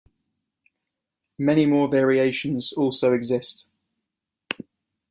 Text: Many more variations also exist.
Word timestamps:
Many 1.37 1.67
more 1.67 1.87
variations 1.87 2.73
also 2.73 3.13
exist. 3.13 3.67